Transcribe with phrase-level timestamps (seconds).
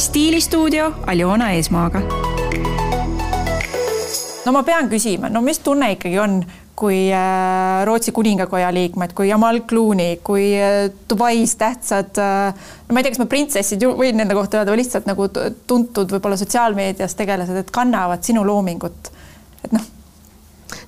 [0.00, 2.00] stiilistuudio Aljona Eesmaaga.
[4.46, 6.38] no ma pean küsima, no mis tunne ikkagi on,
[6.80, 13.02] kui äh, Rootsi kuningakoja liikmed, kui Jamal Clooney, kui äh, Dubais tähtsad, äh, no ma
[13.02, 15.28] ei tea, kas ma printsessid võin nende kohta öelda või lihtsalt nagu
[15.68, 19.12] tuntud võib-olla sotsiaalmeedias tegelased, et kannavad sinu loomingut.
[19.64, 19.84] et noh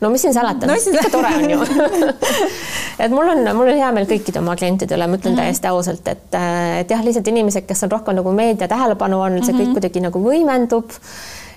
[0.01, 1.61] no mis siin salata no,, ikka tore on ju
[2.99, 5.53] et mul on, mul on hea meel kõikide oma klientide üle, ma ütlen mm -hmm.
[5.53, 6.41] täiesti ausalt, et,
[6.81, 9.63] et jah, lihtsalt inimesed, kes on rohkem nagu meedia tähelepanu all, see mm -hmm.
[9.63, 10.99] kõik kuidagi nagu võimendub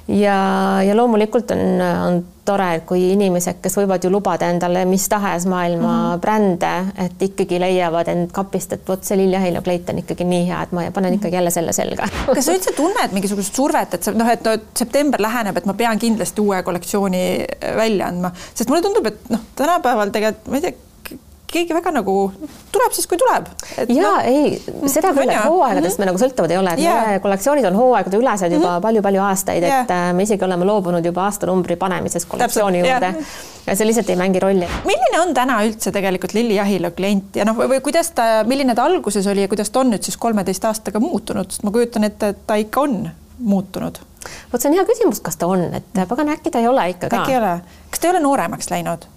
[0.08, 5.48] ja, ja loomulikult on, on tore, kui inimesed, kes võivad ju lubada endale mis tahes
[5.50, 6.22] maailma mm -hmm.
[6.22, 6.74] brände,
[7.06, 10.72] et ikkagi leiavad end kapist, et vot see liljaheina kleit on ikkagi nii hea, et
[10.72, 11.20] ma panen mhm.
[11.20, 15.22] ikkagi jälle selle selga kas sa üldse tunned mingisugust survet, et noh, et no september
[15.22, 20.10] läheneb, et ma pean kindlasti uue kollektsiooni välja andma, sest mulle tundub, et noh, tänapäeval
[20.10, 20.74] tegelikult ma ei tea,
[21.56, 22.16] keegi väga nagu
[22.74, 23.48] tuleb siis, kui tuleb.
[23.88, 24.56] ja no, ei,
[24.92, 27.10] seda küll, et hooaegadest me nagu sõltuvad ei ole, et yeah.
[27.10, 29.36] meie kollektsioonid on hooaegade ülesed juba palju-palju mm -hmm.
[29.36, 30.10] aastaid, et yeah.
[30.10, 33.36] Äh, me isegi oleme loobunud juba aastanumbri panemisest kollektsiooni juurde yeah.
[33.68, 34.68] ja see lihtsalt ei mängi rolli.
[34.86, 38.84] milline on täna üldse tegelikult Lilli Jahilo klient ja noh, või kuidas ta, milline ta
[38.84, 42.34] alguses oli ja kuidas ta on nüüd siis kolmeteist aastaga muutunud, sest ma kujutan ette,
[42.36, 44.00] et ta ikka on muutunud
[44.52, 47.10] vot see on hea küsimus, kas ta on, et pagan äkki ta ei ole ikka
[47.10, 47.24] ka.
[47.24, 47.56] äkki ei ole,
[47.90, 49.10] kas ta ei ole nooremaks läinud?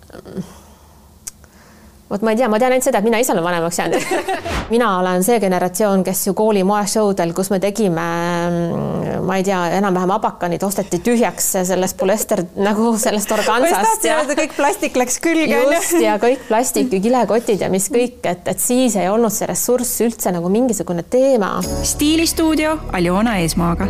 [2.10, 4.38] Vot ma ei tea, ma tean ainult seda, et mina ise olen vanemaks jäänud
[4.72, 8.06] mina olen see generatsioon, kes ju kooli moeshowdel, kus me tegime,
[8.48, 14.04] mm, ma ei tea, enam-vähem abakanid osteti tühjaks sellest polüester nagu sellest organsast.
[14.08, 15.62] ja kõik plastik läks külge.
[15.72, 19.48] just ja kõik plastik ja kilekotid ja mis kõik, et, et siis ei olnud see
[19.50, 21.58] ressurss üldse nagu mingisugune teema.
[21.82, 23.88] stiilistuudio Aljona Eesmaaga